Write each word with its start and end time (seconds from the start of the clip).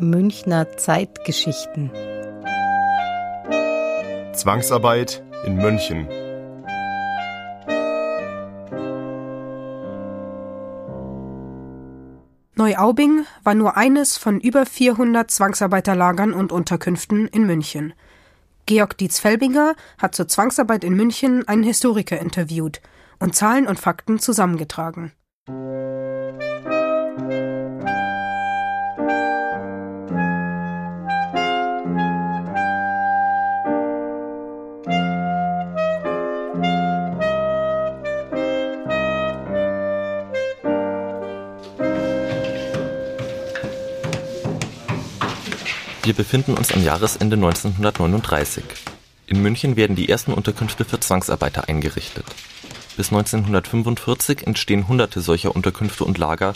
Münchner 0.00 0.76
Zeitgeschichten. 0.76 1.90
Zwangsarbeit 4.34 5.22
in 5.46 5.56
München. 5.56 6.06
Neuaubing 12.56 13.24
war 13.42 13.54
nur 13.54 13.76
eines 13.78 14.18
von 14.18 14.38
über 14.38 14.66
400 14.66 15.30
Zwangsarbeiterlagern 15.30 16.34
und 16.34 16.52
Unterkünften 16.52 17.26
in 17.28 17.46
München. 17.46 17.94
Georg 18.66 18.98
Dietz-Felbinger 18.98 19.76
hat 19.96 20.14
zur 20.14 20.28
Zwangsarbeit 20.28 20.84
in 20.84 20.94
München 20.94 21.48
einen 21.48 21.62
Historiker 21.62 22.18
interviewt 22.18 22.82
und 23.18 23.34
Zahlen 23.34 23.66
und 23.66 23.80
Fakten 23.80 24.18
zusammengetragen. 24.18 25.12
Wir 46.06 46.14
befinden 46.14 46.54
uns 46.54 46.70
am 46.70 46.84
Jahresende 46.84 47.34
1939. 47.34 48.62
In 49.26 49.42
München 49.42 49.74
werden 49.74 49.96
die 49.96 50.08
ersten 50.08 50.32
Unterkünfte 50.32 50.84
für 50.84 51.00
Zwangsarbeiter 51.00 51.68
eingerichtet. 51.68 52.24
Bis 52.96 53.08
1945 53.08 54.46
entstehen 54.46 54.86
hunderte 54.86 55.20
solcher 55.20 55.56
Unterkünfte 55.56 56.04
und 56.04 56.16
Lager, 56.16 56.54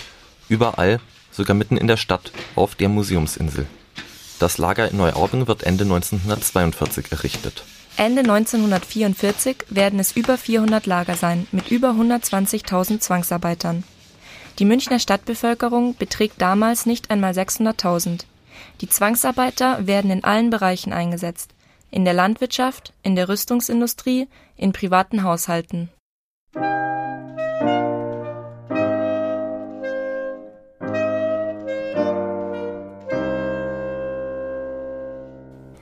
überall, 0.49 1.01
sogar 1.33 1.57
mitten 1.57 1.77
in 1.77 1.89
der 1.89 1.97
Stadt, 1.97 2.31
auf 2.55 2.77
der 2.77 2.89
Museumsinsel. 2.89 3.67
Das 4.39 4.57
Lager 4.57 4.89
in 4.89 4.99
Neuaubing 4.99 5.49
wird 5.49 5.65
Ende 5.65 5.83
1942 5.83 7.11
errichtet. 7.11 7.65
Ende 7.97 8.21
1944 8.21 9.65
werden 9.69 9.99
es 9.99 10.13
über 10.13 10.39
400 10.39 10.87
Lager 10.87 11.17
sein, 11.17 11.49
mit 11.51 11.73
über 11.73 11.91
120.000 11.91 13.01
Zwangsarbeitern. 13.01 13.83
Die 14.61 14.65
Münchner 14.65 15.01
Stadtbevölkerung 15.01 15.97
beträgt 15.97 16.41
damals 16.41 16.87
nicht 16.87 17.11
einmal 17.11 17.33
600.000. 17.33 18.27
Die 18.81 18.89
Zwangsarbeiter 18.89 19.87
werden 19.87 20.11
in 20.11 20.25
allen 20.25 20.51
Bereichen 20.51 20.93
eingesetzt: 20.93 21.55
in 21.91 22.05
der 22.05 22.15
Landwirtschaft, 22.15 22.93
in 23.03 23.17
der 23.17 23.29
Rüstungsindustrie, 23.29 24.29
in 24.57 24.73
privaten 24.73 25.23
Haushalten. 25.23 25.91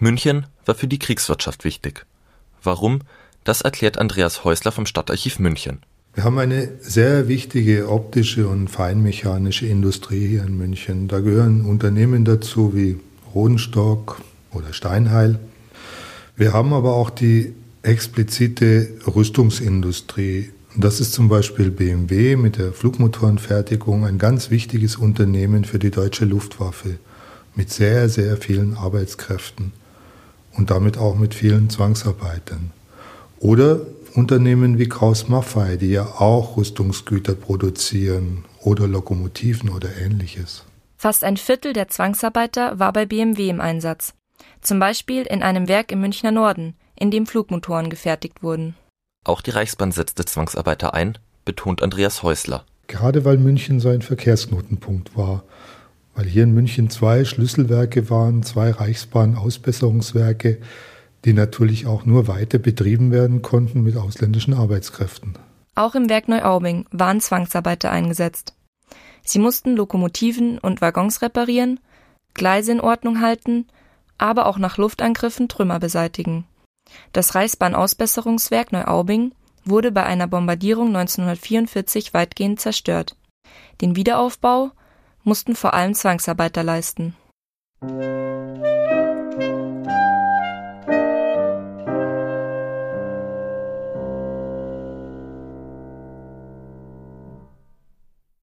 München 0.01 0.47
war 0.65 0.75
für 0.75 0.87
die 0.87 0.99
Kriegswirtschaft 0.99 1.65
wichtig. 1.65 2.07
Warum? 2.63 3.01
Das 3.45 3.63
erklärt 3.63 3.99
Andreas 3.99 4.45
Häusler 4.45 4.73
vom 4.73 4.87
Stadtarchiv 4.87 5.39
München. 5.39 5.83
Wir 6.19 6.25
haben 6.25 6.41
eine 6.41 6.71
sehr 6.81 7.29
wichtige 7.29 7.89
optische 7.89 8.49
und 8.49 8.67
feinmechanische 8.67 9.67
Industrie 9.67 10.27
hier 10.27 10.43
in 10.43 10.59
München. 10.59 11.07
Da 11.07 11.21
gehören 11.21 11.65
Unternehmen 11.65 12.25
dazu 12.25 12.75
wie 12.75 12.99
Rodenstock 13.37 14.21
oder 14.51 14.73
Steinheil. 14.73 15.39
Wir 16.35 16.53
haben 16.53 16.73
aber 16.73 16.97
auch 16.97 17.11
die 17.11 17.55
explizite 17.83 18.89
Rüstungsindustrie. 19.07 20.51
Das 20.77 20.99
ist 20.99 21.13
zum 21.13 21.29
Beispiel 21.29 21.71
BMW 21.71 22.35
mit 22.35 22.59
der 22.59 22.73
Flugmotorenfertigung 22.73 24.05
ein 24.05 24.19
ganz 24.19 24.51
wichtiges 24.51 24.97
Unternehmen 24.97 25.65
für 25.65 25.79
die 25.79 25.93
deutsche 25.93 26.25
Luftwaffe 26.25 26.99
mit 27.55 27.71
sehr, 27.71 28.09
sehr 28.09 28.37
vielen 28.39 28.75
Arbeitskräften 28.75 29.71
und 30.55 30.71
damit 30.71 30.99
auch 30.99 31.17
mit 31.17 31.33
vielen 31.33 31.71
Zwangsarbeitern. 31.71 32.73
Oder 33.39 33.83
Unternehmen 34.15 34.79
wie 34.79 34.89
Kraus 34.89 35.29
Maffei, 35.29 35.77
die 35.77 35.91
ja 35.91 36.05
auch 36.05 36.57
Rüstungsgüter 36.57 37.35
produzieren 37.35 38.45
oder 38.61 38.87
Lokomotiven 38.87 39.71
oder 39.71 39.97
ähnliches. 39.97 40.65
Fast 40.97 41.25
ein 41.25 41.37
Viertel 41.37 41.73
der 41.73 41.89
Zwangsarbeiter 41.89 42.79
war 42.79 42.93
bei 42.93 43.07
BMW 43.07 43.49
im 43.49 43.61
Einsatz. 43.61 44.15
Zum 44.61 44.79
Beispiel 44.79 45.23
in 45.23 45.43
einem 45.43 45.69
Werk 45.69 45.93
im 45.93 46.01
Münchner 46.01 46.33
Norden, 46.33 46.75
in 46.97 47.11
dem 47.11 47.27
Flugmotoren 47.27 47.91
gefertigt 47.91 48.43
wurden. 48.43 48.75
Auch 49.25 49.41
die 49.41 49.51
Reichsbahn 49.51 49.93
setzte 49.93 50.25
Zwangsarbeiter 50.25 50.95
ein, 50.95 51.19
betont 51.45 51.83
Andreas 51.83 52.23
Häusler. 52.23 52.65
Gerade 52.89 53.25
weil 53.25 53.39
München 53.39 53.81
so 53.81 53.89
ein 53.91 54.03
Verkehrsknotenpunkt 54.03 55.17
war, 55.17 55.45
weil 56.15 56.27
hier 56.27 56.43
in 56.43 56.53
München 56.53 56.91
zwei 56.91 57.25
Schlüsselwerke 57.25 58.11
waren, 58.11 58.43
zwei 58.43 58.71
Reichsbahn-Ausbesserungswerke, 58.71 60.59
die 61.25 61.33
natürlich 61.33 61.87
auch 61.87 62.05
nur 62.05 62.29
weiter 62.29 62.59
betrieben 62.59 63.11
werden 63.11 63.43
konnten 63.43 63.83
mit 63.83 63.97
ausländischen 63.97 64.55
Arbeitskräften. 64.55 65.35
Auch 65.75 65.95
im 65.95 66.09
Werk 66.09 66.29
Neuaubing 66.29 66.87
waren 66.91 67.21
Zwangsarbeiter 67.21 67.91
eingesetzt. 67.91 68.55
Sie 69.23 69.39
mussten 69.39 69.77
Lokomotiven 69.77 70.59
und 70.59 70.81
Waggons 70.81 71.23
reparieren, 71.23 71.81
Gleise 72.35 72.73
in 72.73 72.81
Ordnung 72.81 73.21
halten, 73.21 73.67
aber 74.17 74.47
auch 74.47 74.59
nach 74.59 74.79
Luftangriffen 74.79 75.49
Trümmer 75.49 75.79
beseitigen. 75.79 76.45
Das 77.13 77.35
Reichsbahn-Ausbesserungswerk 77.35 78.73
Neuaubing 78.73 79.33
wurde 79.65 79.93
bei 79.93 80.05
einer 80.05 80.27
Bombardierung 80.27 80.89
1944 80.89 82.15
weitgehend 82.15 82.61
zerstört. 82.61 83.17
Den 83.81 83.97
Wiederaufbau 83.97 84.71
mussten 85.25 85.55
vor 85.55 85.75
allem 85.75 85.95
Zwangsarbeiter 85.95 86.63
leisten. 86.63 87.15